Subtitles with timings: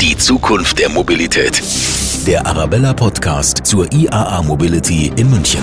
[0.00, 1.62] Die Zukunft der Mobilität.
[2.26, 5.60] Der Arabella Podcast zur IAA Mobility in München.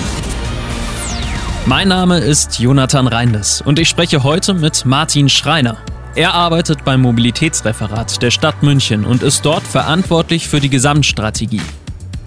[1.65, 5.77] Mein Name ist Jonathan Reindes und ich spreche heute mit Martin Schreiner.
[6.13, 11.61] Er arbeitet beim Mobilitätsreferat der Stadt München und ist dort verantwortlich für die Gesamtstrategie.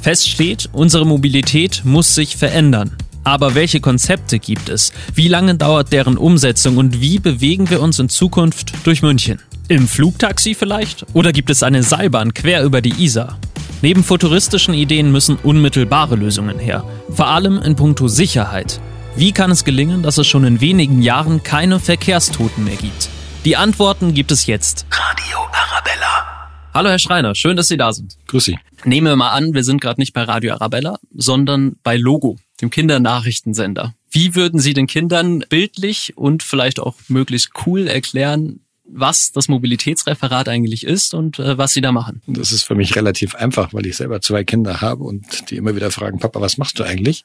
[0.01, 2.97] Fest steht, unsere Mobilität muss sich verändern.
[3.23, 4.93] Aber welche Konzepte gibt es?
[5.15, 9.41] Wie lange dauert deren Umsetzung und wie bewegen wir uns in Zukunft durch München?
[9.71, 11.07] Im Flugtaxi vielleicht?
[11.13, 13.39] Oder gibt es eine Seilbahn quer über die Isar?
[13.83, 18.81] Neben futuristischen Ideen müssen unmittelbare Lösungen her, vor allem in puncto Sicherheit.
[19.15, 23.11] Wie kann es gelingen, dass es schon in wenigen Jahren keine Verkehrstoten mehr gibt?
[23.45, 24.87] Die Antworten gibt es jetzt.
[24.91, 26.51] Radio Arabella.
[26.75, 28.17] Hallo Herr Schreiner, schön, dass Sie da sind.
[28.27, 28.59] Grüß Sie.
[28.85, 32.71] Nehmen wir mal an, wir sind gerade nicht bei Radio Arabella, sondern bei Logo, dem
[32.71, 33.95] Kindernachrichtensender.
[34.11, 38.59] Wie würden Sie den Kindern bildlich und vielleicht auch möglichst cool erklären,
[38.93, 42.23] was das Mobilitätsreferat eigentlich ist und äh, was Sie da machen.
[42.27, 45.77] Das ist für mich relativ einfach, weil ich selber zwei Kinder habe und die immer
[45.77, 47.25] wieder fragen, Papa, was machst du eigentlich?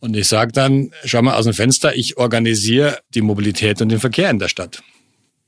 [0.00, 4.00] Und ich sage dann, schau mal aus dem Fenster, ich organisiere die Mobilität und den
[4.00, 4.82] Verkehr in der Stadt.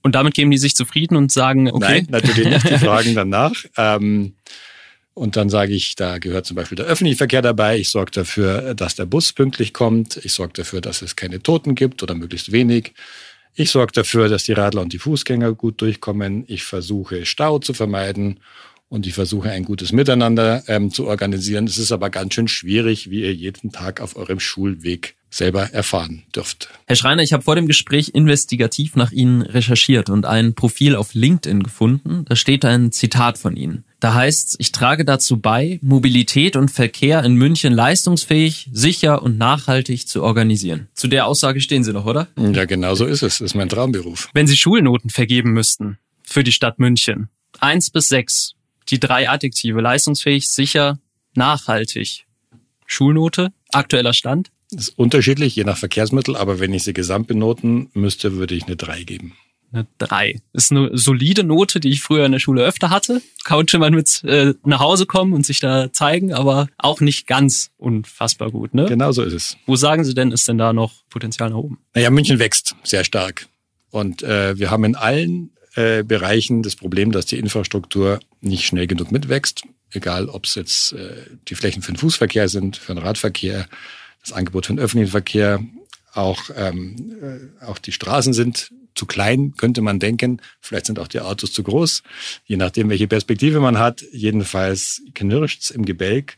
[0.02, 1.78] Und damit geben die sich zufrieden und sagen, okay.
[1.80, 2.70] Nein, natürlich nicht.
[2.70, 3.52] Die fragen danach.
[3.76, 4.34] Ähm,
[5.14, 7.76] und dann sage ich, da gehört zum Beispiel der öffentliche Verkehr dabei.
[7.78, 10.16] Ich sorge dafür, dass der Bus pünktlich kommt.
[10.18, 12.94] Ich sorge dafür, dass es keine Toten gibt oder möglichst wenig.
[13.54, 16.44] Ich sorge dafür, dass die Radler und die Fußgänger gut durchkommen.
[16.46, 18.40] Ich versuche Stau zu vermeiden
[18.88, 21.66] und ich versuche ein gutes Miteinander ähm, zu organisieren.
[21.66, 26.22] Es ist aber ganz schön schwierig, wie ihr jeden Tag auf eurem Schulweg selber erfahren
[26.34, 26.70] dürft.
[26.86, 31.12] Herr Schreiner, ich habe vor dem Gespräch investigativ nach Ihnen recherchiert und ein Profil auf
[31.12, 32.24] LinkedIn gefunden.
[32.26, 33.84] Da steht ein Zitat von Ihnen.
[34.00, 40.06] Da heißt ich trage dazu bei, Mobilität und Verkehr in München leistungsfähig, sicher und nachhaltig
[40.06, 40.88] zu organisieren.
[40.94, 42.28] Zu der Aussage stehen Sie noch, oder?
[42.36, 43.38] Ja, genau so ist es.
[43.38, 44.30] Das ist mein Traumberuf.
[44.34, 48.54] Wenn Sie Schulnoten vergeben müssten für die Stadt München, eins bis sechs,
[48.88, 50.98] die drei Adjektive, leistungsfähig, sicher,
[51.34, 52.24] nachhaltig.
[52.86, 54.50] Schulnote, aktueller Stand?
[54.70, 58.66] Das ist unterschiedlich, je nach Verkehrsmittel, aber wenn ich sie gesamt benoten müsste, würde ich
[58.66, 59.34] eine 3 geben.
[59.72, 60.40] Eine 3.
[60.54, 63.20] Ist eine solide Note, die ich früher in der Schule öfter hatte.
[63.44, 67.70] Konnte man mit äh, nach Hause kommen und sich da zeigen, aber auch nicht ganz
[67.76, 68.86] unfassbar gut, ne?
[68.86, 69.56] Genau so ist es.
[69.66, 71.78] Wo sagen Sie denn, ist denn da noch Potenzial nach oben?
[71.94, 73.46] Naja, München wächst sehr stark.
[73.90, 78.86] Und äh, wir haben in allen äh, Bereichen das Problem, dass die Infrastruktur nicht schnell
[78.86, 79.62] genug mitwächst.
[79.90, 83.66] Egal, ob es jetzt äh, die Flächen für den Fußverkehr sind, für den Radverkehr,
[84.20, 85.60] das Angebot für den öffentlichen Verkehr,
[86.14, 90.42] auch, ähm, äh, auch die Straßen sind zu klein, könnte man denken.
[90.60, 92.02] Vielleicht sind auch die Autos zu groß,
[92.44, 94.04] je nachdem, welche Perspektive man hat.
[94.12, 96.36] Jedenfalls knirscht's im Gebälk.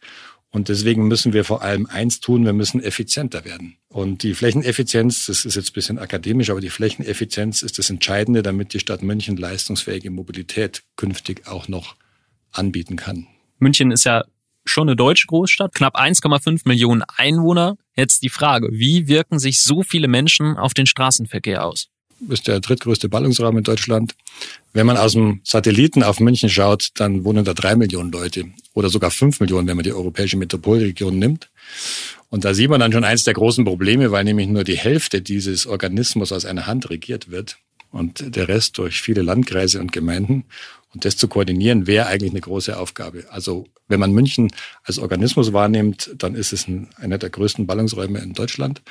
[0.53, 3.77] Und deswegen müssen wir vor allem eins tun, wir müssen effizienter werden.
[3.89, 8.43] Und die Flächeneffizienz, das ist jetzt ein bisschen akademisch, aber die Flächeneffizienz ist das Entscheidende,
[8.43, 11.95] damit die Stadt München leistungsfähige Mobilität künftig auch noch
[12.51, 13.29] anbieten kann.
[13.61, 14.25] München ist ja
[14.65, 17.77] schon eine deutsche Großstadt, knapp 1,5 Millionen Einwohner.
[17.95, 21.90] Jetzt die Frage, wie wirken sich so viele Menschen auf den Straßenverkehr aus?
[22.29, 24.15] Ist der drittgrößte Ballungsraum in Deutschland.
[24.73, 28.45] Wenn man aus dem Satelliten auf München schaut, dann wohnen da drei Millionen Leute
[28.75, 31.49] oder sogar fünf Millionen, wenn man die europäische Metropolregion nimmt.
[32.29, 35.23] Und da sieht man dann schon eins der großen Probleme, weil nämlich nur die Hälfte
[35.23, 37.59] dieses Organismus aus einer Hand regiert wird
[37.91, 40.45] und der Rest durch viele Landkreise und Gemeinden.
[40.93, 43.25] Und das zu koordinieren wäre eigentlich eine große Aufgabe.
[43.31, 44.51] Also wenn man München
[44.85, 48.83] als Organismus wahrnimmt, dann ist es ein, einer der größten Ballungsräume in Deutschland.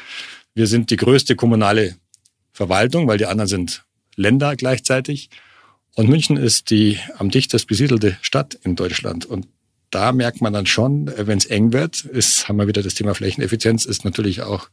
[0.53, 1.95] Wir sind die größte kommunale
[2.59, 3.85] Verwaltung, weil die anderen sind
[4.17, 5.29] Länder gleichzeitig.
[5.95, 9.25] Und München ist die am dichtest besiedelte Stadt in Deutschland.
[9.25, 9.47] Und
[9.91, 13.15] da merkt man dann schon, wenn es eng wird, ist, haben wir wieder das Thema
[13.15, 14.69] Flächeneffizienz, ist natürlich auch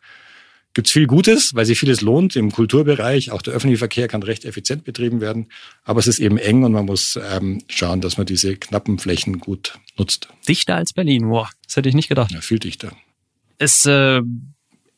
[0.75, 3.31] gibt es viel Gutes, weil sich vieles lohnt im Kulturbereich.
[3.31, 5.47] Auch der öffentliche Verkehr kann recht effizient betrieben werden.
[5.85, 9.39] Aber es ist eben eng und man muss ähm, schauen, dass man diese knappen Flächen
[9.39, 10.29] gut nutzt.
[10.47, 12.31] Dichter als Berlin, wow, das hätte ich nicht gedacht.
[12.31, 12.93] Ja, viel dichter.
[13.57, 14.21] Es äh,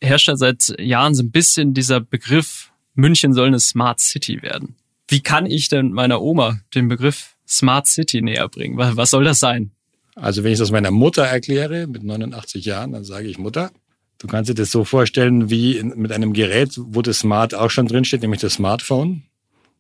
[0.01, 2.68] herrscht ja seit Jahren so ein bisschen dieser Begriff,
[2.99, 4.77] München soll eine Smart City werden.
[5.09, 8.77] Wie kann ich denn meiner Oma den Begriff Smart City näher bringen?
[8.77, 9.71] Was soll das sein?
[10.15, 13.71] Also wenn ich das meiner Mutter erkläre, mit 89 Jahren, dann sage ich, Mutter,
[14.19, 17.87] Du kannst dir das so vorstellen wie mit einem Gerät, wo das Smart auch schon
[17.87, 19.23] drinsteht, nämlich das Smartphone.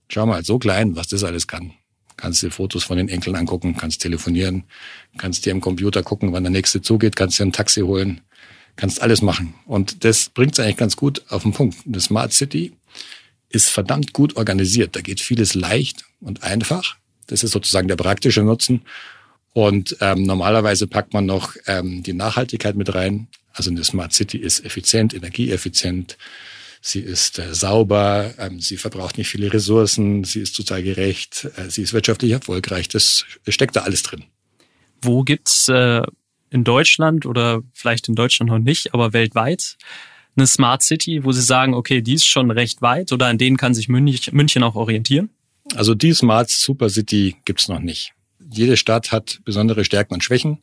[0.09, 1.73] Schau mal, so klein, was das alles kann.
[2.17, 4.65] Kannst dir Fotos von den Enkeln angucken, kannst telefonieren,
[5.19, 8.21] kannst dir im Computer gucken, wann der nächste zugeht, kannst dir ein Taxi holen,
[8.77, 9.55] kannst alles machen.
[9.67, 11.79] Und das bringt es eigentlich ganz gut auf den Punkt.
[11.85, 12.75] Eine Smart City
[13.51, 14.97] ist verdammt gut organisiert.
[14.97, 16.97] Da geht vieles leicht und einfach.
[17.27, 18.83] Das ist sozusagen der praktische Nutzen.
[19.53, 23.29] Und ähm, normalerweise packt man noch ähm, die Nachhaltigkeit mit rein.
[23.53, 26.17] Also eine Smart City ist effizient, energieeffizient,
[26.81, 31.71] sie ist äh, sauber, ähm, sie verbraucht nicht viele Ressourcen, sie ist total gerecht, äh,
[31.71, 32.89] sie ist wirtschaftlich erfolgreich.
[32.89, 34.25] Das steckt da alles drin.
[35.03, 36.03] Wo gibt's äh,
[36.51, 39.77] in Deutschland oder vielleicht in Deutschland noch nicht, aber weltweit
[40.37, 43.57] eine Smart City, wo Sie sagen, okay, die ist schon recht weit oder an denen
[43.57, 45.31] kann sich München auch orientieren?
[45.75, 48.13] Also die Smart Super City gibt's noch nicht.
[48.51, 50.59] Jede Stadt hat besondere Stärken und Schwächen.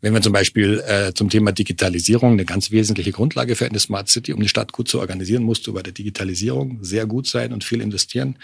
[0.00, 4.08] Wenn wir zum Beispiel äh, zum Thema Digitalisierung eine ganz wesentliche Grundlage für eine Smart
[4.08, 7.52] City, um die Stadt gut zu organisieren, musst du bei der Digitalisierung sehr gut sein
[7.52, 8.36] und viel investieren.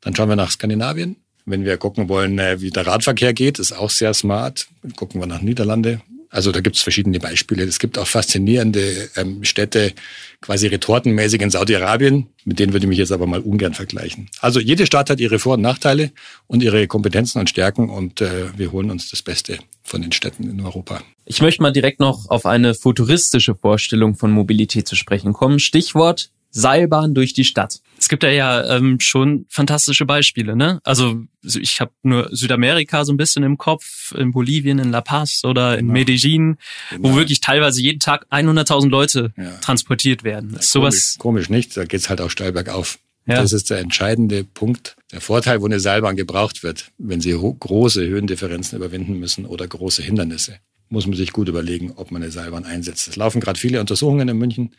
[0.00, 1.16] Dann schauen wir nach Skandinavien.
[1.44, 4.68] Wenn wir gucken wollen, äh, wie der Radverkehr geht, ist auch sehr smart.
[4.96, 6.00] Gucken wir nach Niederlande.
[6.32, 7.62] Also da gibt es verschiedene Beispiele.
[7.64, 9.92] Es gibt auch faszinierende ähm, Städte,
[10.40, 14.30] quasi retortenmäßig in Saudi-Arabien, mit denen würde ich mich jetzt aber mal ungern vergleichen.
[14.40, 16.10] Also jede Stadt hat ihre Vor- und Nachteile
[16.46, 20.48] und ihre Kompetenzen und Stärken und äh, wir holen uns das Beste von den Städten
[20.48, 21.02] in Europa.
[21.26, 25.58] Ich möchte mal direkt noch auf eine futuristische Vorstellung von Mobilität zu sprechen kommen.
[25.58, 27.80] Stichwort Seilbahn durch die Stadt.
[28.02, 30.80] Es gibt ja, ja ähm, schon fantastische Beispiele, ne?
[30.82, 35.44] Also ich habe nur Südamerika so ein bisschen im Kopf, in Bolivien, in La Paz
[35.44, 35.92] oder in genau.
[35.92, 36.58] Medellin,
[36.90, 37.10] genau.
[37.10, 39.52] wo wirklich teilweise jeden Tag 100.000 Leute ja.
[39.60, 40.50] transportiert werden.
[40.54, 42.98] Ja, ist sowas komisch, komisch nicht, da geht's halt auch steil bergauf.
[43.26, 43.36] Ja.
[43.40, 44.96] Das ist der entscheidende Punkt.
[45.12, 50.02] Der Vorteil, wo eine Seilbahn gebraucht wird, wenn sie große Höhendifferenzen überwinden müssen oder große
[50.02, 50.58] Hindernisse,
[50.88, 53.06] muss man sich gut überlegen, ob man eine Seilbahn einsetzt.
[53.06, 54.74] Es laufen gerade viele Untersuchungen in München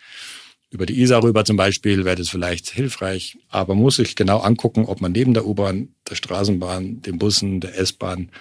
[0.74, 4.86] über die Isar rüber zum Beispiel wäre das vielleicht hilfreich, aber muss sich genau angucken,
[4.86, 8.31] ob man neben der U-Bahn, der Straßenbahn, den Bussen, der S-Bahn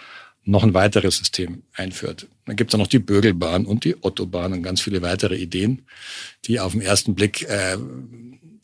[0.45, 2.27] noch ein weiteres System einführt.
[2.47, 5.83] Dann gibt es noch die Bögelbahn und die Ottobahn und ganz viele weitere Ideen,
[6.47, 7.77] die auf den ersten Blick äh,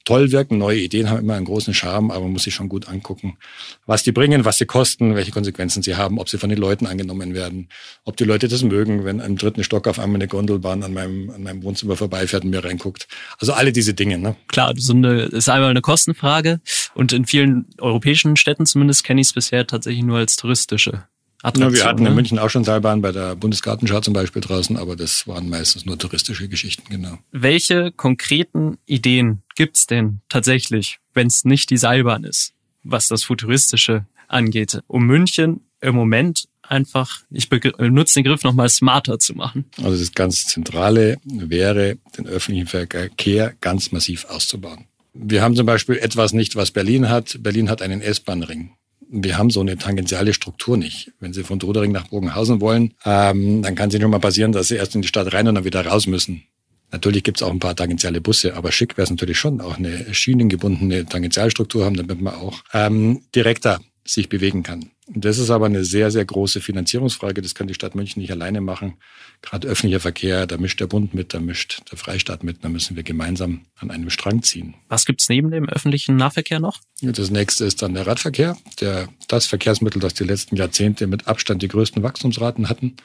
[0.08, 0.56] toll wirken.
[0.56, 3.36] Neue Ideen haben immer einen großen Charme, aber man muss sich schon gut angucken,
[3.84, 6.86] was die bringen, was sie kosten, welche Konsequenzen sie haben, ob sie von den Leuten
[6.86, 7.68] angenommen werden,
[8.04, 11.28] ob die Leute das mögen, wenn im dritten Stock auf einmal eine Gondelbahn an meinem,
[11.28, 13.06] an meinem Wohnzimmer vorbeifährt und mir reinguckt.
[13.38, 14.18] Also alle diese Dinge.
[14.18, 14.34] Ne?
[14.46, 16.62] Klar, so eine, ist einmal eine Kostenfrage
[16.94, 21.04] und in vielen europäischen Städten zumindest kenne ich es bisher tatsächlich nur als touristische
[21.42, 21.72] Attraktion.
[21.72, 22.14] Ja, wir hatten in ne?
[22.14, 25.98] München auch schon Seilbahn bei der Bundesgartenschau zum Beispiel draußen, aber das waren meistens nur
[25.98, 27.18] touristische Geschichten, genau.
[27.30, 34.06] Welche konkreten Ideen gibt's denn tatsächlich, wenn es nicht die Seilbahn ist, was das Futuristische
[34.26, 39.66] angeht, um München im Moment einfach, ich benutze den Begriff nochmal, smarter zu machen?
[39.82, 44.86] Also das ganz Zentrale wäre, den öffentlichen Verkehr ganz massiv auszubauen.
[45.14, 47.38] Wir haben zum Beispiel etwas nicht, was Berlin hat.
[47.40, 48.72] Berlin hat einen S-Bahn-Ring
[49.10, 51.12] wir haben so eine tangentiale Struktur nicht.
[51.20, 54.52] Wenn Sie von Drodering nach Bogenhausen wollen, ähm, dann kann es Ihnen schon mal passieren,
[54.52, 56.44] dass Sie erst in die Stadt rein und dann wieder raus müssen.
[56.90, 59.76] Natürlich gibt es auch ein paar tangentiale Busse, aber schick wäre es natürlich schon, auch
[59.76, 64.90] eine schienengebundene Tangentialstruktur haben, damit man auch ähm, direkter sich bewegen kann.
[65.14, 67.40] Das ist aber eine sehr, sehr große Finanzierungsfrage.
[67.40, 68.98] Das kann die Stadt München nicht alleine machen.
[69.40, 72.96] Gerade öffentlicher Verkehr, da mischt der Bund mit, da mischt der Freistaat mit, da müssen
[72.96, 74.74] wir gemeinsam an einem Strang ziehen.
[74.88, 76.80] Was gibt's neben dem öffentlichen Nahverkehr noch?
[77.00, 81.62] Das nächste ist dann der Radverkehr, der, das Verkehrsmittel, das die letzten Jahrzehnte mit Abstand
[81.62, 82.96] die größten Wachstumsraten hatten.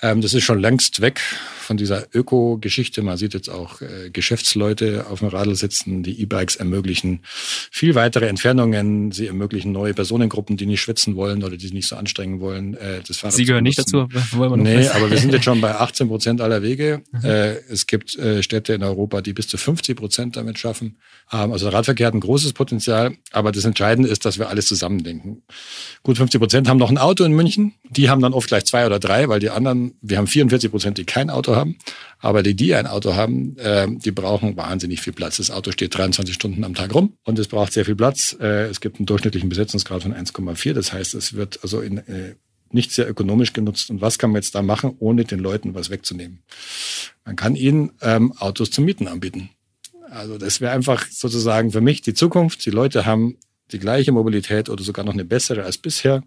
[0.00, 3.02] Ähm, das ist schon längst weg von dieser Öko-Geschichte.
[3.02, 6.02] Man sieht jetzt auch äh, Geschäftsleute auf dem Radl sitzen.
[6.02, 9.10] Die E-Bikes ermöglichen viel weitere Entfernungen.
[9.10, 12.74] Sie ermöglichen neue Personengruppen, die nicht schwitzen wollen oder die sich nicht so anstrengen wollen.
[12.74, 14.08] Äh, das Fahrrad Sie gehören nicht dazu.
[14.32, 17.02] Wollen wir noch nee, aber wir sind jetzt schon bei 18 Prozent aller Wege.
[17.12, 17.24] Mhm.
[17.24, 20.98] Äh, es gibt äh, Städte in Europa, die bis zu 50 Prozent damit schaffen.
[21.32, 23.16] Ähm, also der Radverkehr hat ein großes Potenzial.
[23.32, 25.42] Aber das Entscheidende ist, dass wir alles zusammendenken.
[26.02, 27.74] Gut 50 Prozent haben noch ein Auto in München.
[27.90, 30.98] Die haben dann oft gleich zwei oder drei, weil die anderen wir haben 44 Prozent,
[30.98, 31.76] die kein Auto haben,
[32.20, 35.36] aber die, die ein Auto haben, äh, die brauchen wahnsinnig viel Platz.
[35.36, 38.36] Das Auto steht 23 Stunden am Tag rum und es braucht sehr viel Platz.
[38.40, 40.72] Äh, es gibt einen durchschnittlichen Besetzungsgrad von 1,4.
[40.72, 42.34] Das heißt, es wird also in, äh,
[42.70, 43.90] nicht sehr ökonomisch genutzt.
[43.90, 46.42] Und was kann man jetzt da machen, ohne den Leuten was wegzunehmen?
[47.24, 49.50] Man kann ihnen ähm, Autos zum Mieten anbieten.
[50.10, 52.64] Also das wäre einfach sozusagen für mich die Zukunft.
[52.66, 53.36] Die Leute haben
[53.70, 56.22] die gleiche Mobilität oder sogar noch eine bessere als bisher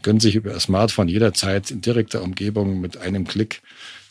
[0.00, 3.60] können sich über das Smartphone jederzeit in direkter Umgebung mit einem Klick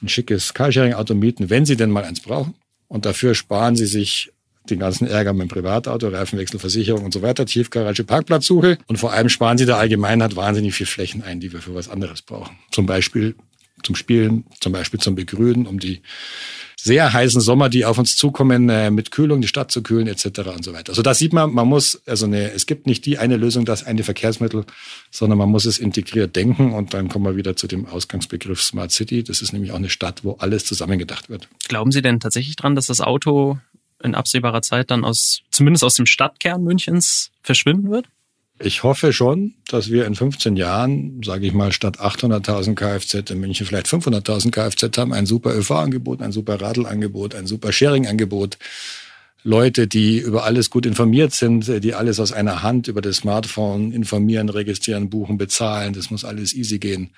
[0.02, 2.56] ein schickes Carsharing-Auto mieten, wenn Sie denn mal eins brauchen.
[2.88, 4.32] Und dafür sparen Sie sich
[4.70, 8.78] den ganzen Ärger mit dem Privatauto, Reifenwechsel, Versicherung und so weiter, Tiefgarage, Parkplatzsuche.
[8.88, 11.90] Und vor allem sparen Sie der Allgemeinheit wahnsinnig viel Flächen ein, die wir für was
[11.90, 12.58] anderes brauchen.
[12.72, 13.36] Zum Beispiel
[13.84, 16.02] zum Spielen, zum Beispiel zum Begrünen, um die
[16.84, 20.26] sehr heißen Sommer, die auf uns zukommen, äh, mit Kühlung die Stadt zu kühlen etc.
[20.56, 20.90] und so weiter.
[20.92, 23.86] Also da sieht man, man muss, also eine, es gibt nicht die eine Lösung, das
[23.86, 24.66] eine Verkehrsmittel,
[25.12, 28.92] sondern man muss es integriert denken und dann kommen wir wieder zu dem Ausgangsbegriff Smart
[28.92, 29.24] City.
[29.24, 31.48] Das ist nämlich auch eine Stadt, wo alles zusammengedacht wird.
[31.68, 33.60] Glauben Sie denn tatsächlich dran, dass das Auto
[34.04, 38.08] in absehbarer Zeit dann aus, zumindest aus dem Stadtkern Münchens verschwinden wird?
[38.64, 43.40] Ich hoffe schon, dass wir in 15 Jahren, sage ich mal, statt 800.000 Kfz in
[43.40, 45.14] München vielleicht 500.000 Kfz haben.
[45.14, 48.58] Ein super ÖV-Angebot, ein super Radl-Angebot, ein super Sharing-Angebot.
[49.44, 53.92] Leute, die über alles gut informiert sind, die alles aus einer Hand über das Smartphone
[53.92, 55.94] informieren, registrieren, buchen, bezahlen.
[55.94, 57.10] Das muss alles easy gehen.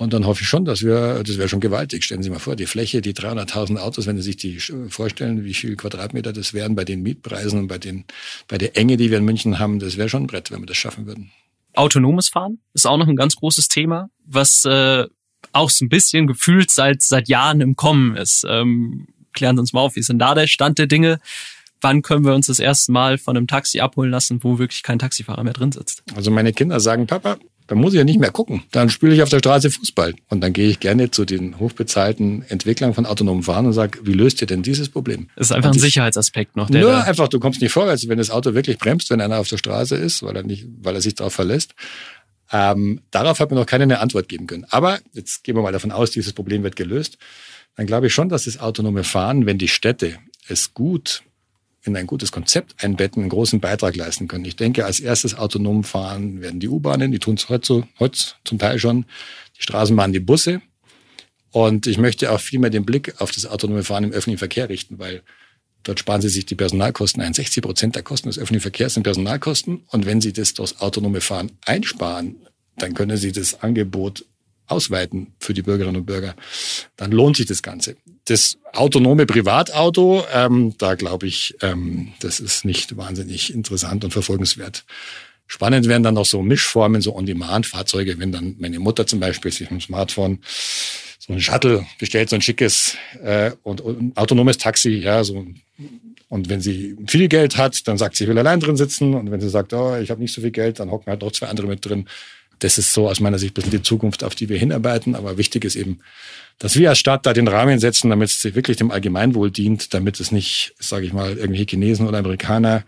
[0.00, 2.04] Und dann hoffe ich schon, dass wir, das wäre schon gewaltig.
[2.04, 5.52] Stellen Sie mal vor, die Fläche, die 300.000 Autos, wenn Sie sich die vorstellen, wie
[5.52, 8.06] viel Quadratmeter das wären bei den Mietpreisen und bei den,
[8.48, 10.66] bei der Enge, die wir in München haben, das wäre schon ein Brett, wenn wir
[10.66, 11.32] das schaffen würden.
[11.74, 15.04] Autonomes Fahren ist auch noch ein ganz großes Thema, was äh,
[15.52, 18.46] auch so ein bisschen gefühlt seit, seit Jahren im Kommen ist.
[18.48, 21.20] Ähm, klären Sie uns mal auf, wie ist denn da der Stand der Dinge?
[21.82, 24.98] Wann können wir uns das erste Mal von einem Taxi abholen lassen, wo wirklich kein
[24.98, 26.02] Taxifahrer mehr drin sitzt?
[26.14, 27.36] Also meine Kinder sagen, Papa,
[27.70, 28.64] dann muss ich ja nicht mehr gucken.
[28.72, 30.14] Dann spiele ich auf der Straße Fußball.
[30.28, 34.12] Und dann gehe ich gerne zu den hochbezahlten Entwicklern von autonomen Fahren und sage, wie
[34.12, 35.28] löst ihr denn dieses Problem?
[35.36, 36.68] Das ist einfach ein Sicherheitsaspekt noch.
[36.68, 39.46] Der nur einfach, du kommst nicht vorwärts, wenn das Auto wirklich bremst, wenn einer auf
[39.46, 41.76] der Straße ist, weil er, nicht, weil er sich darauf verlässt.
[42.50, 44.66] Ähm, darauf hat mir noch keiner eine Antwort geben können.
[44.70, 47.18] Aber jetzt gehen wir mal davon aus, dieses Problem wird gelöst.
[47.76, 51.22] Dann glaube ich schon, dass das autonome Fahren, wenn die Städte es gut
[51.84, 54.44] in ein gutes Konzept einbetten, einen großen Beitrag leisten können.
[54.44, 58.58] Ich denke, als erstes autonom fahren werden die U-Bahnen, die tun es heute, heute zum
[58.58, 59.06] Teil schon,
[59.56, 60.60] die Straßenbahnen, die Busse.
[61.52, 64.68] Und ich möchte auch viel mehr den Blick auf das autonome Fahren im öffentlichen Verkehr
[64.68, 65.22] richten, weil
[65.82, 67.34] dort sparen Sie sich die Personalkosten ein.
[67.34, 69.82] 60 Prozent der Kosten des öffentlichen Verkehrs sind Personalkosten.
[69.88, 72.36] Und wenn Sie das durchs autonome Fahren einsparen,
[72.76, 74.24] dann können Sie das Angebot
[74.70, 76.34] ausweiten für die Bürgerinnen und Bürger,
[76.96, 77.96] dann lohnt sich das Ganze.
[78.26, 84.84] Das autonome Privatauto, ähm, da glaube ich, ähm, das ist nicht wahnsinnig interessant und verfolgenswert.
[85.46, 89.70] Spannend wären dann noch so Mischformen, so On-Demand-Fahrzeuge, wenn dann meine Mutter zum Beispiel sich
[89.70, 90.38] mit dem Smartphone
[91.18, 95.46] so ein Shuttle bestellt, so ein schickes äh, und, und autonomes Taxi, ja, so
[96.30, 99.14] und wenn sie viel Geld hat, dann sagt sie, ich will allein drin sitzen.
[99.14, 101.32] Und wenn sie sagt, oh, ich habe nicht so viel Geld, dann hocken halt noch
[101.32, 102.06] zwei andere mit drin
[102.60, 105.14] das ist so aus meiner Sicht ein bisschen die Zukunft, auf die wir hinarbeiten.
[105.14, 106.00] Aber wichtig ist eben,
[106.58, 110.20] dass wir als Stadt da den Rahmen setzen, damit es wirklich dem Allgemeinwohl dient, damit
[110.20, 112.84] es nicht, sage ich mal, irgendwelche Chinesen oder Amerikaner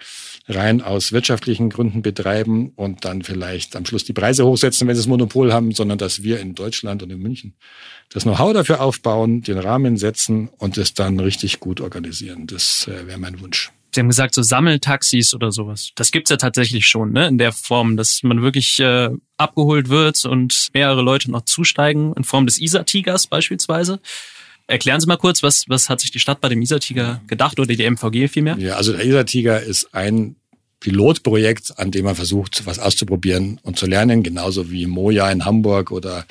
[0.46, 5.00] rein aus wirtschaftlichen Gründen betreiben und dann vielleicht am Schluss die Preise hochsetzen, wenn sie
[5.00, 7.54] das Monopol haben, sondern dass wir in Deutschland und in München
[8.10, 12.46] das Know-how dafür aufbauen, den Rahmen setzen und es dann richtig gut organisieren.
[12.46, 13.72] Das äh, wäre mein Wunsch.
[13.94, 15.90] Sie haben gesagt, so Sammeltaxis oder sowas.
[15.96, 17.28] Das gibt's ja tatsächlich schon, ne?
[17.28, 22.24] In der Form, dass man wirklich äh, abgeholt wird und mehrere Leute noch zusteigen, in
[22.24, 24.00] Form des Isar-Tigers beispielsweise.
[24.66, 27.74] Erklären Sie mal kurz, was, was hat sich die Stadt bei dem Isar-Tiger gedacht oder
[27.74, 28.56] die MVG vielmehr?
[28.58, 30.36] Ja, also der Isar-Tiger ist ein
[30.82, 35.92] Pilotprojekt, an dem man versucht, was auszuprobieren und zu lernen, genauso wie Moja in Hamburg
[35.92, 36.26] oder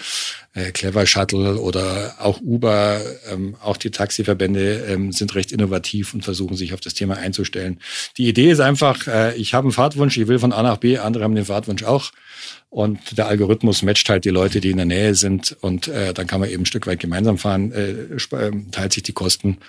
[0.54, 3.00] äh, Clever Shuttle oder auch Uber,
[3.32, 7.80] ähm, auch die Taxiverbände ähm, sind recht innovativ und versuchen sich auf das Thema einzustellen.
[8.18, 10.98] Die Idee ist einfach, äh, ich habe einen Fahrtwunsch, ich will von A nach B,
[10.98, 12.12] andere haben den Fahrtwunsch auch.
[12.70, 15.56] Und der Algorithmus matcht halt die Leute, die in der Nähe sind.
[15.62, 19.04] Und äh, dann kann man eben ein Stück weit gemeinsam fahren, äh, ähm, teilt sich
[19.04, 19.60] die Kosten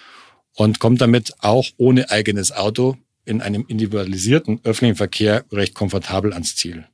[0.57, 6.57] und kommt damit auch ohne eigenes Auto in einem individualisierten öffentlichen Verkehr recht komfortabel ans
[6.57, 6.87] Ziel.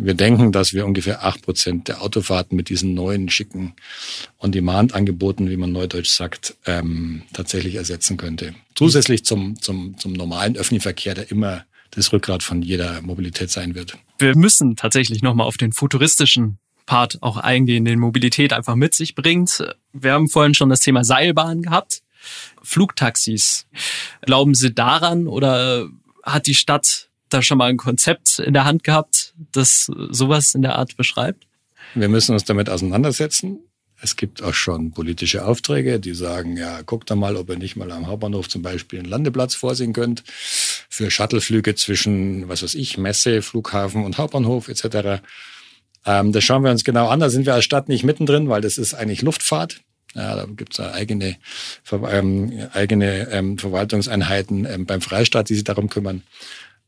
[0.00, 3.74] Wir denken, dass wir ungefähr acht Prozent der Autofahrten mit diesen neuen, schicken
[4.38, 8.54] On-Demand-Angeboten, wie man neudeutsch sagt, ähm, tatsächlich ersetzen könnte.
[8.76, 13.74] Zusätzlich zum, zum, zum normalen öffentlichen Verkehr, der immer das Rückgrat von jeder Mobilität sein
[13.74, 13.98] wird.
[14.18, 19.16] Wir müssen tatsächlich nochmal auf den futuristischen Part auch eingehen, den Mobilität einfach mit sich
[19.16, 19.64] bringt.
[19.92, 22.02] Wir haben vorhin schon das Thema Seilbahn gehabt.
[22.62, 23.66] Flugtaxis.
[24.22, 25.88] Glauben Sie daran oder
[26.22, 30.62] hat die Stadt da schon mal ein Konzept in der Hand gehabt, das sowas in
[30.62, 31.46] der Art beschreibt?
[31.94, 33.60] Wir müssen uns damit auseinandersetzen.
[34.00, 37.74] Es gibt auch schon politische Aufträge, die sagen, ja, guckt da mal, ob ihr nicht
[37.74, 42.96] mal am Hauptbahnhof zum Beispiel einen Landeplatz vorsehen könnt für Shuttleflüge zwischen, was weiß ich,
[42.96, 45.20] Messe, Flughafen und Hauptbahnhof etc.
[46.06, 47.18] Ähm, das schauen wir uns genau an.
[47.18, 49.80] Da sind wir als Stadt nicht mittendrin, weil das ist eigentlich Luftfahrt.
[50.14, 51.36] Ja, da gibt es eigene,
[51.92, 56.22] ähm, eigene ähm, Verwaltungseinheiten ähm, beim Freistaat, die sich darum kümmern.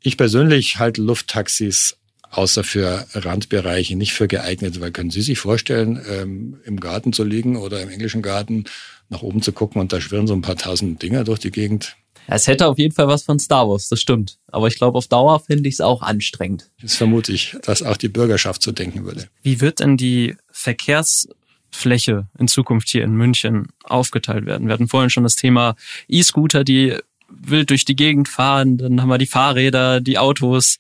[0.02, 1.96] Ich persönlich halte Lufttaxis
[2.30, 7.24] außer für Randbereiche nicht für geeignet, weil können Sie sich vorstellen, ähm, im Garten zu
[7.24, 8.64] liegen oder im englischen Garten
[9.08, 11.96] nach oben zu gucken und da schwirren so ein paar tausend Dinger durch die Gegend.
[12.26, 14.38] Es hätte auf jeden Fall was von Star Wars, das stimmt.
[14.46, 16.70] Aber ich glaube, auf Dauer finde ich es auch anstrengend.
[16.80, 19.28] Das vermute ich, dass auch die Bürgerschaft so denken würde.
[19.42, 21.28] Wie wird denn die Verkehrs
[21.70, 24.66] Fläche in Zukunft hier in München aufgeteilt werden.
[24.66, 25.76] Wir hatten vorhin schon das Thema
[26.08, 26.96] E-Scooter, die
[27.28, 30.78] wild durch die Gegend fahren, dann haben wir die Fahrräder, die Autos.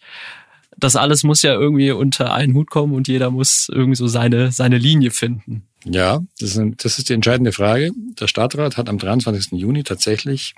[0.76, 4.50] Das alles muss ja irgendwie unter einen Hut kommen und jeder muss irgendwie so seine,
[4.50, 5.62] seine Linie finden.
[5.84, 7.92] Ja, das ist, das ist die entscheidende Frage.
[8.18, 9.52] Der Stadtrat hat am 23.
[9.52, 10.54] Juni tatsächlich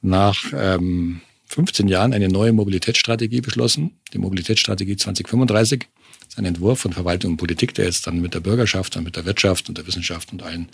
[0.00, 6.01] nach ähm, 15 Jahren eine neue Mobilitätsstrategie beschlossen, die Mobilitätsstrategie 2035 ist
[6.36, 9.24] ein Entwurf von Verwaltung und Politik, der jetzt dann mit der Bürgerschaft und mit der
[9.24, 10.68] Wirtschaft und der Wissenschaft und allen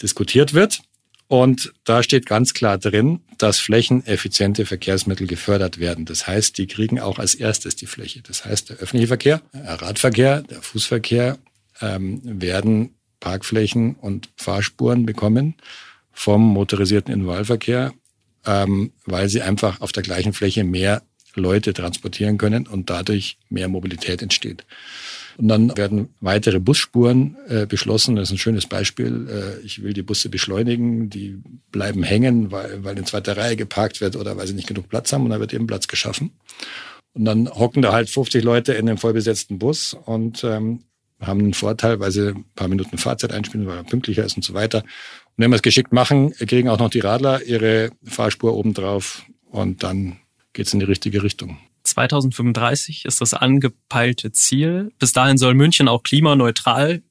[0.00, 0.80] diskutiert wird.
[1.28, 6.04] Und da steht ganz klar drin, dass flächeneffiziente Verkehrsmittel gefördert werden.
[6.04, 8.20] Das heißt, die kriegen auch als erstes die Fläche.
[8.20, 11.38] Das heißt, der öffentliche Verkehr, der Radverkehr, der Fußverkehr
[11.80, 15.54] ähm, werden Parkflächen und Fahrspuren bekommen
[16.12, 17.94] vom motorisierten Individualverkehr,
[18.44, 21.02] ähm, weil sie einfach auf der gleichen Fläche mehr
[21.36, 24.64] Leute transportieren können und dadurch mehr Mobilität entsteht.
[25.38, 28.16] Und dann werden weitere Busspuren äh, beschlossen.
[28.16, 29.28] Das ist ein schönes Beispiel.
[29.28, 31.08] Äh, ich will die Busse beschleunigen.
[31.08, 31.38] Die
[31.70, 35.12] bleiben hängen, weil, weil in zweiter Reihe geparkt wird oder weil sie nicht genug Platz
[35.12, 35.24] haben.
[35.24, 36.32] Und dann wird eben Platz geschaffen.
[37.14, 40.80] Und dann hocken da halt 50 Leute in einem vollbesetzten Bus und ähm,
[41.20, 44.44] haben einen Vorteil, weil sie ein paar Minuten Fahrzeit einspielen, weil er pünktlicher ist und
[44.44, 44.78] so weiter.
[44.78, 49.82] Und wenn wir es geschickt machen, kriegen auch noch die Radler ihre Fahrspur obendrauf und
[49.82, 50.18] dann
[50.52, 51.58] geht's in die richtige Richtung.
[51.84, 54.92] 2035 ist das angepeilte Ziel.
[54.98, 57.02] Bis dahin soll München auch klimaneutral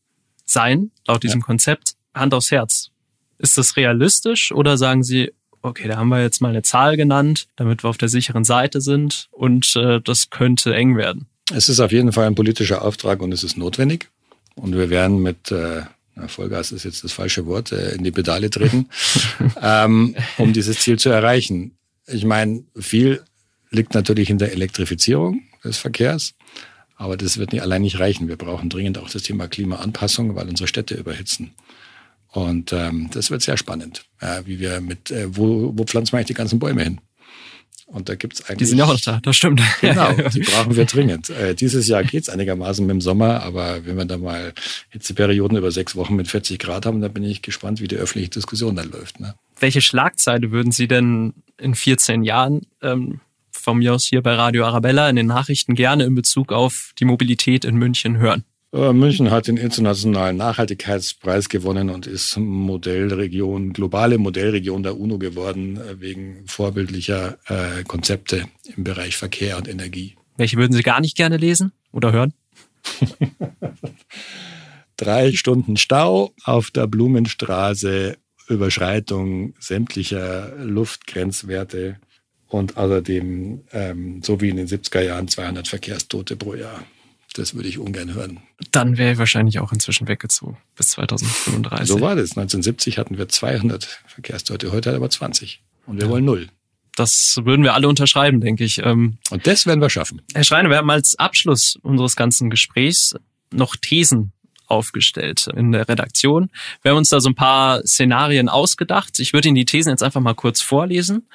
[0.46, 1.46] sein, laut diesem ja.
[1.46, 1.96] Konzept.
[2.14, 2.92] Hand aufs Herz.
[3.38, 5.32] Ist das realistisch oder sagen Sie,
[5.62, 8.82] okay, da haben wir jetzt mal eine Zahl genannt, damit wir auf der sicheren Seite
[8.82, 11.28] sind und äh, das könnte eng werden?
[11.54, 14.10] Es ist auf jeden Fall ein politischer Auftrag und es ist notwendig.
[14.56, 15.84] Und wir werden mit äh,
[16.28, 18.90] Vollgas ist jetzt das falsche Wort, äh, in die Pedale treten,
[19.62, 21.78] ähm, um dieses Ziel zu erreichen.
[22.08, 23.24] Ich meine, viel
[23.72, 26.36] liegt natürlich in der Elektrifizierung des Verkehrs.
[26.96, 28.28] Aber das wird nicht, allein nicht reichen.
[28.28, 31.52] Wir brauchen dringend auch das Thema Klimaanpassung, weil unsere Städte überhitzen.
[32.28, 36.18] Und ähm, das wird sehr spannend, ja, wie wir mit, äh, wo, wo pflanzen wir
[36.18, 37.02] eigentlich die ganzen Bäume hin?
[37.88, 38.60] Und da gibt's eigentlich.
[38.60, 39.62] Die sind ja auch noch da, das stimmt.
[39.82, 41.30] Genau, die brauchen wir dringend.
[41.30, 44.54] Äh, dieses Jahr geht's einigermaßen mit dem Sommer, aber wenn wir da mal
[44.90, 48.30] Hitzeperioden über sechs Wochen mit 40 Grad haben, dann bin ich gespannt, wie die öffentliche
[48.30, 49.20] Diskussion dann läuft.
[49.20, 49.36] Ne?
[49.60, 53.20] Welche Schlagzeile würden Sie denn in 14 Jahren ähm,
[53.62, 57.06] von mir aus hier bei Radio Arabella in den Nachrichten gerne in Bezug auf die
[57.06, 58.44] Mobilität in München hören?
[58.74, 65.78] Äh, München hat den internationalen Nachhaltigkeitspreis gewonnen und ist Modellregion, globale Modellregion der UNO geworden,
[65.78, 70.16] äh, wegen vorbildlicher äh, Konzepte im Bereich Verkehr und Energie.
[70.38, 72.34] Welche würden Sie gar nicht gerne lesen oder hören?
[74.98, 81.98] Drei Stunden Stau auf der Blumenstraße, Überschreitung sämtlicher Luftgrenzwerte,
[82.52, 86.84] und außerdem, ähm, so wie in den 70er Jahren, 200 Verkehrstote pro Jahr.
[87.34, 88.42] Das würde ich ungern hören.
[88.72, 91.88] Dann wäre ich wahrscheinlich auch inzwischen weggezogen bis 2035.
[91.88, 92.32] So war das.
[92.32, 95.62] 1970 hatten wir 200 Verkehrstote, heute hat aber 20.
[95.86, 96.10] Und wir ja.
[96.10, 96.50] wollen null.
[96.98, 98.80] Das würden wir alle unterschreiben, denke ich.
[98.84, 100.22] Ähm, Und das werden wir schaffen.
[100.34, 103.16] Herr Schreiner, wir haben als Abschluss unseres ganzen Gesprächs
[103.54, 104.34] noch Thesen
[104.68, 106.50] aufgestellt in der Redaktion.
[106.82, 109.20] Wir haben uns da so ein paar Szenarien ausgedacht.
[109.20, 111.28] Ich würde Ihnen die Thesen jetzt einfach mal kurz vorlesen.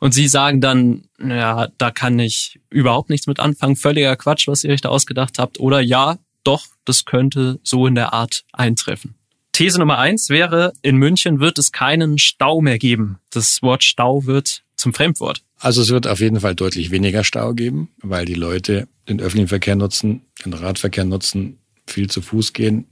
[0.00, 4.64] Und sie sagen dann, ja, da kann ich überhaupt nichts mit anfangen, völliger Quatsch, was
[4.64, 5.60] ihr euch da ausgedacht habt.
[5.60, 9.14] Oder ja, doch, das könnte so in der Art eintreffen.
[9.52, 13.18] These Nummer eins wäre, in München wird es keinen Stau mehr geben.
[13.30, 15.42] Das Wort Stau wird zum Fremdwort.
[15.58, 19.48] Also es wird auf jeden Fall deutlich weniger Stau geben, weil die Leute den öffentlichen
[19.48, 22.86] Verkehr nutzen, den Radverkehr nutzen, viel zu Fuß gehen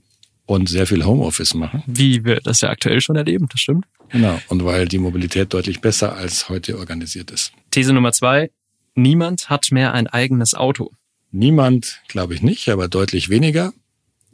[0.47, 1.83] und sehr viel Homeoffice machen.
[1.85, 3.85] Wie wir das ja aktuell schon erleben, das stimmt.
[4.09, 7.51] Genau, und weil die Mobilität deutlich besser als heute organisiert ist.
[7.69, 8.49] These Nummer zwei,
[8.95, 10.91] niemand hat mehr ein eigenes Auto.
[11.31, 13.73] Niemand, glaube ich nicht, aber deutlich weniger.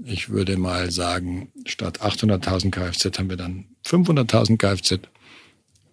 [0.06, 5.00] Ich würde mal sagen, statt 800.000 Kfz haben wir dann 500.000 Kfz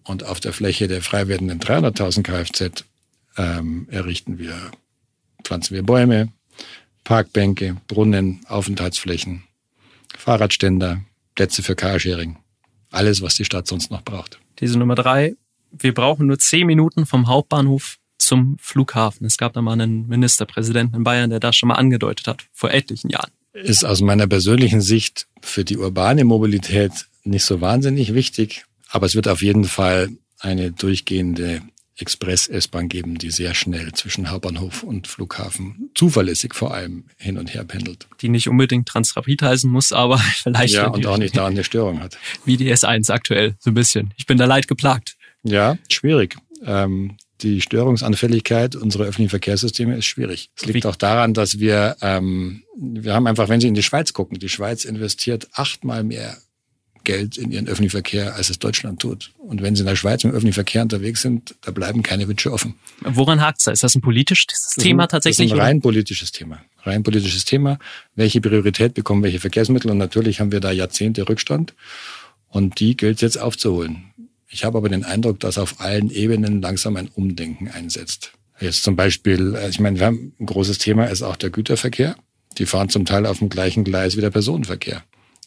[0.03, 2.85] und auf der Fläche der frei werdenden 300.000 Kfz
[3.37, 4.55] ähm, errichten wir,
[5.43, 6.29] pflanzen wir Bäume,
[7.03, 9.43] Parkbänke, Brunnen, Aufenthaltsflächen,
[10.17, 11.01] Fahrradständer,
[11.35, 12.37] Plätze für Carsharing.
[12.91, 14.39] Alles, was die Stadt sonst noch braucht.
[14.59, 15.35] Diese Nummer drei.
[15.71, 19.25] Wir brauchen nur zehn Minuten vom Hauptbahnhof zum Flughafen.
[19.25, 22.71] Es gab da mal einen Ministerpräsidenten in Bayern, der das schon mal angedeutet hat, vor
[22.71, 23.31] etlichen Jahren.
[23.53, 26.91] Ist aus meiner persönlichen Sicht für die urbane Mobilität
[27.23, 31.61] nicht so wahnsinnig wichtig, aber es wird auf jeden Fall eine durchgehende
[31.97, 37.63] Express-S-Bahn geben, die sehr schnell zwischen Hauptbahnhof und Flughafen zuverlässig vor allem hin und her
[37.63, 38.07] pendelt.
[38.21, 40.73] Die nicht unbedingt Transrapid heißen muss, aber vielleicht.
[40.73, 42.17] Ja, und auch nicht daran eine Störung hat.
[42.45, 44.13] Wie die S1 aktuell, so ein bisschen.
[44.17, 45.17] Ich bin da leid geplagt.
[45.43, 46.37] Ja, schwierig.
[46.65, 50.51] Ähm, die Störungsanfälligkeit unserer öffentlichen Verkehrssysteme ist schwierig.
[50.55, 54.13] Es liegt auch daran, dass wir, ähm, wir haben einfach, wenn Sie in die Schweiz
[54.13, 56.37] gucken, die Schweiz investiert achtmal mehr
[57.03, 59.31] Geld in ihren öffentlichen Verkehr, als es Deutschland tut.
[59.37, 62.51] Und wenn sie in der Schweiz im öffentlichen Verkehr unterwegs sind, da bleiben keine Wünsche
[62.51, 62.75] offen.
[63.01, 63.67] Woran hakt es?
[63.67, 65.49] Ist das ein politisches Thema tatsächlich?
[65.49, 66.61] Das ist ein rein politisches Thema.
[66.83, 67.79] Rein politisches Thema.
[68.15, 69.91] Welche Priorität bekommen welche Verkehrsmittel?
[69.91, 71.73] Und natürlich haben wir da Jahrzehnte Rückstand.
[72.47, 74.11] Und die gilt jetzt aufzuholen.
[74.49, 78.33] Ich habe aber den Eindruck, dass auf allen Ebenen langsam ein Umdenken einsetzt.
[78.59, 82.15] Jetzt zum Beispiel, äh, ich meine, wir haben ein großes Thema ist auch der Güterverkehr.
[82.57, 85.03] Die fahren zum Teil auf dem gleichen Gleis wie der Personenverkehr.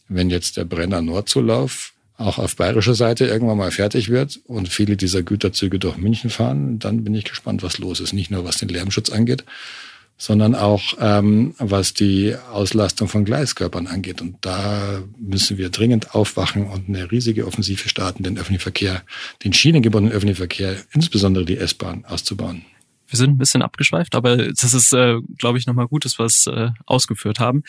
[0.09, 4.97] Wenn jetzt der Brenner Nordzulauf auch auf bayerischer Seite irgendwann mal fertig wird und viele
[4.97, 8.13] dieser Güterzüge durch München fahren, dann bin ich gespannt, was los ist.
[8.13, 9.45] Nicht nur was den Lärmschutz angeht,
[10.17, 14.21] sondern auch ähm, was die Auslastung von Gleiskörpern angeht.
[14.21, 19.03] Und da müssen wir dringend aufwachen und eine riesige Offensive starten, den öffentlichen Verkehr,
[19.43, 22.65] den schienengebundenen öffentlichen Verkehr, insbesondere die S-Bahn, auszubauen.
[23.09, 26.27] Wir sind ein bisschen abgeschweift, aber das ist, äh, glaube ich, nochmal gut, dass wir
[26.27, 27.65] es äh, ausgeführt haben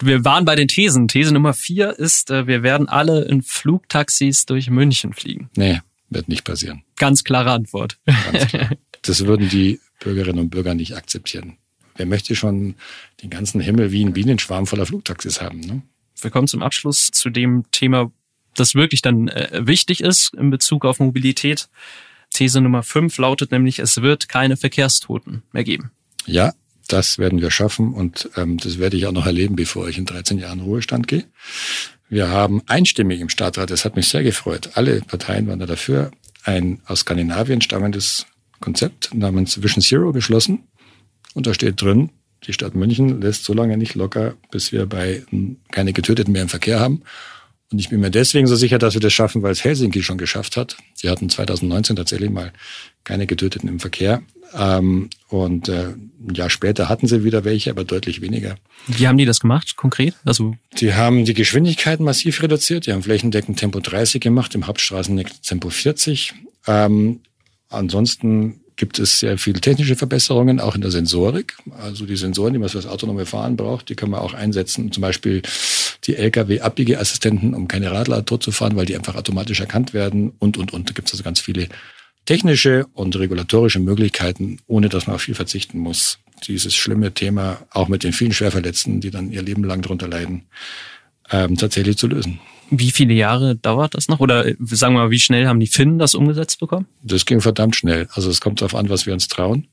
[0.00, 1.08] wir waren bei den Thesen.
[1.08, 5.50] These Nummer vier ist, äh, wir werden alle in Flugtaxis durch München fliegen.
[5.56, 5.80] Nee,
[6.10, 6.82] wird nicht passieren.
[6.96, 7.98] Ganz klare Antwort.
[8.06, 8.70] Ganz klar.
[9.02, 11.56] Das würden die Bürgerinnen und Bürger nicht akzeptieren.
[11.96, 12.74] Wer möchte schon
[13.22, 15.60] den ganzen Himmel wie ein Bienenschwarm voller Flugtaxis haben?
[15.60, 15.82] Ne?
[16.20, 18.10] Wir kommen zum Abschluss zu dem Thema,
[18.54, 21.68] das wirklich dann äh, wichtig ist in Bezug auf Mobilität.
[22.30, 25.92] These Nummer fünf lautet nämlich, es wird keine Verkehrstoten mehr geben.
[26.26, 26.52] Ja,
[26.88, 30.06] das werden wir schaffen und ähm, das werde ich auch noch erleben, bevor ich in
[30.06, 31.24] 13 Jahren Ruhestand gehe.
[32.08, 36.10] Wir haben einstimmig im Stadtrat, das hat mich sehr gefreut, alle Parteien waren da dafür,
[36.44, 38.26] ein aus Skandinavien stammendes
[38.60, 40.64] Konzept namens Vision Zero beschlossen.
[41.34, 42.10] Und da steht drin,
[42.46, 45.24] die Stadt München lässt so lange nicht locker, bis wir bei
[45.70, 47.02] keine Getöteten mehr im Verkehr haben.
[47.70, 50.16] Und ich bin mir deswegen so sicher, dass wir das schaffen, weil es Helsinki schon
[50.16, 50.76] geschafft hat.
[50.94, 52.52] Sie hatten 2019 tatsächlich mal
[53.04, 54.22] keine Getöteten im Verkehr.
[54.54, 58.56] Ähm, und äh, ein Jahr später hatten sie wieder welche, aber deutlich weniger.
[58.86, 60.14] Wie haben die das gemacht, konkret?
[60.24, 62.86] Also die haben die Geschwindigkeit massiv reduziert.
[62.86, 66.34] Die haben flächendeckend Tempo 30 gemacht, im Hauptstraßennetz Tempo 40.
[66.66, 67.20] Ähm,
[67.68, 71.56] ansonsten gibt es sehr viele technische Verbesserungen, auch in der Sensorik.
[71.82, 74.92] Also die Sensoren, die man für das autonome Fahren braucht, die kann man auch einsetzen.
[74.92, 75.42] Zum Beispiel
[76.04, 80.56] die Lkw-Abbiegeassistenten, um keine Radler tot zu fahren, weil die einfach automatisch erkannt werden und,
[80.56, 80.88] und, und.
[80.88, 81.68] Da gibt es also ganz viele
[82.28, 87.88] technische und regulatorische Möglichkeiten, ohne dass man auf viel verzichten muss, dieses schlimme Thema, auch
[87.88, 90.42] mit den vielen Schwerverletzten, die dann ihr Leben lang darunter leiden,
[91.30, 92.38] ähm, tatsächlich zu lösen.
[92.70, 94.20] Wie viele Jahre dauert das noch?
[94.20, 96.84] Oder sagen wir mal, wie schnell haben die Finnen das umgesetzt bekommen?
[97.02, 98.08] Das ging verdammt schnell.
[98.12, 99.66] Also es kommt darauf an, was wir uns trauen.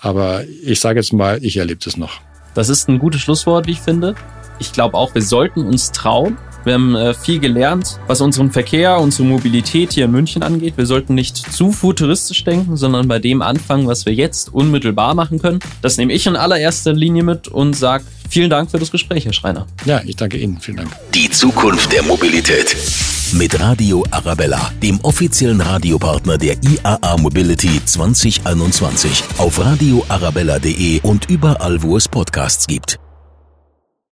[0.00, 2.20] Aber ich sage jetzt mal, ich erlebe das noch.
[2.54, 4.16] Das ist ein gutes Schlusswort, wie ich finde.
[4.58, 8.98] Ich glaube auch, wir sollten uns trauen, wir haben äh, viel gelernt, was unseren Verkehr,
[8.98, 10.74] unsere Mobilität hier in München angeht.
[10.76, 15.40] Wir sollten nicht zu futuristisch denken, sondern bei dem anfangen, was wir jetzt unmittelbar machen
[15.40, 15.60] können.
[15.80, 19.32] Das nehme ich in allererster Linie mit und sage vielen Dank für das Gespräch, Herr
[19.32, 19.66] Schreiner.
[19.84, 20.58] Ja, ich danke Ihnen.
[20.60, 20.90] Vielen Dank.
[21.14, 22.76] Die Zukunft der Mobilität.
[23.32, 29.22] Mit Radio Arabella, dem offiziellen Radiopartner der IAA Mobility 2021.
[29.38, 32.98] Auf radioarabella.de und überall, wo es Podcasts gibt.